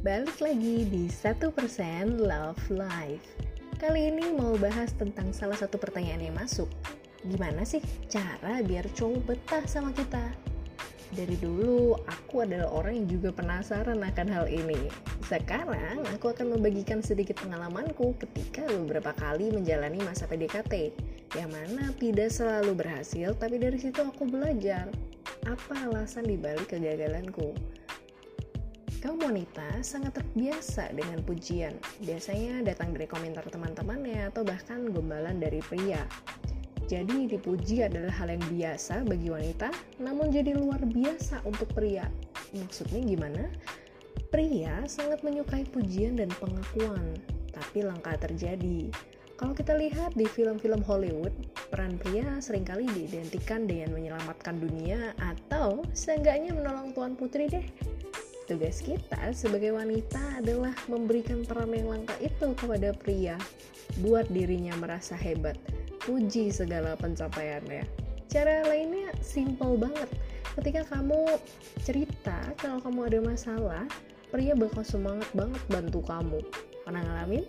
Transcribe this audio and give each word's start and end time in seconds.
Balik 0.00 0.40
lagi 0.40 0.88
di 0.88 1.12
1% 1.12 1.52
Love 2.24 2.64
Life 2.72 3.36
Kali 3.76 4.08
ini 4.08 4.32
mau 4.32 4.56
bahas 4.56 4.96
tentang 4.96 5.28
salah 5.36 5.60
satu 5.60 5.76
pertanyaan 5.76 6.24
yang 6.24 6.40
masuk 6.40 6.72
Gimana 7.20 7.68
sih 7.68 7.84
cara 8.08 8.64
biar 8.64 8.88
cowok 8.96 9.20
betah 9.28 9.60
sama 9.68 9.92
kita? 9.92 10.24
Dari 11.12 11.36
dulu, 11.36 12.00
aku 12.08 12.48
adalah 12.48 12.72
orang 12.72 12.96
yang 12.96 13.20
juga 13.20 13.28
penasaran 13.36 14.00
akan 14.00 14.28
hal 14.32 14.48
ini. 14.48 14.88
Sekarang, 15.28 16.00
aku 16.16 16.32
akan 16.32 16.56
membagikan 16.56 17.04
sedikit 17.04 17.36
pengalamanku 17.44 18.16
ketika 18.24 18.64
beberapa 18.72 19.12
kali 19.12 19.52
menjalani 19.52 20.00
masa 20.00 20.24
PDKT, 20.24 20.96
yang 21.36 21.52
mana 21.52 21.92
tidak 22.00 22.32
selalu 22.32 22.72
berhasil, 22.72 23.36
tapi 23.36 23.60
dari 23.60 23.76
situ 23.76 24.00
aku 24.00 24.24
belajar 24.24 24.88
apa 25.44 25.74
alasan 25.92 26.24
dibalik 26.24 26.72
kegagalanku. 26.72 27.52
Kaum 29.00 29.16
wanita 29.16 29.80
sangat 29.80 30.20
terbiasa 30.20 30.92
dengan 30.92 31.24
pujian, 31.24 31.72
biasanya 32.04 32.60
datang 32.60 32.92
dari 32.92 33.08
komentar 33.08 33.48
teman-temannya 33.48 34.28
atau 34.28 34.44
bahkan 34.44 34.92
gombalan 34.92 35.40
dari 35.40 35.64
pria. 35.64 36.04
Jadi 36.84 37.24
dipuji 37.32 37.80
adalah 37.80 38.12
hal 38.12 38.28
yang 38.28 38.44
biasa 38.52 39.08
bagi 39.08 39.32
wanita, 39.32 39.72
namun 40.04 40.28
jadi 40.28 40.52
luar 40.52 40.84
biasa 40.84 41.40
untuk 41.48 41.72
pria. 41.72 42.12
Maksudnya 42.52 43.00
gimana? 43.00 43.48
Pria 44.28 44.84
sangat 44.84 45.24
menyukai 45.24 45.64
pujian 45.72 46.20
dan 46.20 46.28
pengakuan, 46.36 47.16
tapi 47.56 47.80
langka 47.80 48.20
terjadi. 48.20 48.92
Kalau 49.40 49.56
kita 49.56 49.80
lihat 49.80 50.12
di 50.12 50.28
film-film 50.28 50.84
Hollywood, 50.84 51.32
peran 51.72 51.96
pria 51.96 52.36
sering 52.44 52.68
kali 52.68 52.84
diidentikan 52.92 53.64
dengan 53.64 53.96
menyelamatkan 53.96 54.60
dunia 54.60 55.16
atau 55.16 55.88
seenggaknya 55.96 56.52
menolong 56.52 56.92
tuan 56.92 57.16
putri 57.16 57.48
deh. 57.48 57.64
Tugas 58.50 58.82
kita 58.82 59.30
sebagai 59.30 59.70
wanita 59.78 60.42
adalah 60.42 60.74
memberikan 60.90 61.46
peran 61.46 61.70
yang 61.70 61.86
langka 61.86 62.18
itu 62.18 62.50
kepada 62.58 62.90
pria, 62.90 63.38
buat 64.02 64.26
dirinya 64.26 64.74
merasa 64.74 65.14
hebat 65.14 65.54
puji 66.02 66.50
segala 66.50 66.98
pencapaiannya. 66.98 67.86
Cara 68.26 68.66
lainnya 68.66 69.14
simple 69.22 69.78
banget. 69.78 70.10
Ketika 70.58 70.82
kamu 70.98 71.38
cerita 71.86 72.42
kalau 72.58 72.82
kamu 72.82 73.06
ada 73.06 73.18
masalah, 73.22 73.84
pria 74.34 74.58
bakal 74.58 74.82
semangat 74.82 75.30
banget 75.30 75.62
bantu 75.70 76.02
kamu. 76.02 76.42
Pernah 76.82 77.06
ngalamin? 77.06 77.46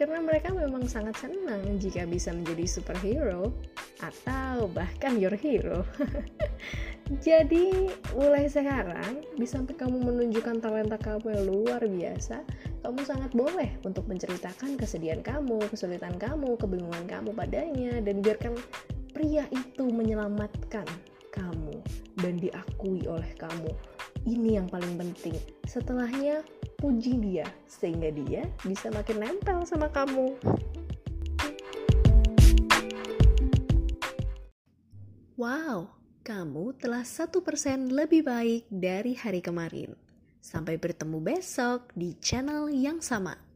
Karena 0.00 0.24
mereka 0.24 0.56
memang 0.56 0.88
sangat 0.88 1.28
senang 1.28 1.76
jika 1.76 2.08
bisa 2.08 2.32
menjadi 2.32 2.64
superhero 2.64 3.52
atau 4.00 4.64
bahkan 4.72 5.20
your 5.20 5.36
hero. 5.36 5.84
Jadi 7.08 7.88
mulai 8.12 8.52
sekarang, 8.52 9.24
bisa 9.40 9.56
sampai 9.56 9.80
kamu 9.80 9.96
menunjukkan 9.96 10.60
talenta 10.60 11.00
kamu 11.00 11.32
yang 11.32 11.44
luar 11.48 11.80
biasa, 11.80 12.44
kamu 12.84 13.00
sangat 13.00 13.32
boleh 13.32 13.80
untuk 13.88 14.04
menceritakan 14.12 14.76
kesedihan 14.76 15.24
kamu, 15.24 15.56
kesulitan 15.72 16.12
kamu, 16.20 16.60
kebingungan 16.60 17.08
kamu 17.08 17.32
padanya, 17.32 18.04
dan 18.04 18.20
biarkan 18.20 18.52
pria 19.16 19.48
itu 19.48 19.88
menyelamatkan 19.88 20.84
kamu 21.32 21.80
dan 22.20 22.36
diakui 22.36 23.00
oleh 23.08 23.32
kamu. 23.40 23.72
Ini 24.28 24.60
yang 24.60 24.68
paling 24.68 25.00
penting. 25.00 25.40
Setelahnya, 25.64 26.44
puji 26.76 27.16
dia 27.24 27.48
sehingga 27.64 28.12
dia 28.12 28.44
bisa 28.68 28.92
makin 28.92 29.24
nempel 29.24 29.64
sama 29.64 29.88
kamu. 29.88 30.36
Wow, 35.40 35.97
kamu 36.28 36.76
telah 36.76 37.08
satu 37.08 37.40
persen 37.40 37.88
lebih 37.88 38.20
baik 38.20 38.68
dari 38.68 39.16
hari 39.16 39.40
kemarin. 39.40 39.96
Sampai 40.44 40.76
bertemu 40.76 41.24
besok 41.24 41.88
di 41.96 42.20
channel 42.20 42.68
yang 42.68 43.00
sama. 43.00 43.47